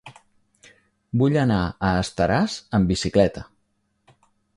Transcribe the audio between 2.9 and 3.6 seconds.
bicicleta.